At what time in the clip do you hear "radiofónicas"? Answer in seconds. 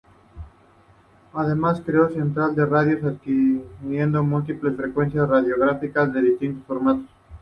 5.29-6.11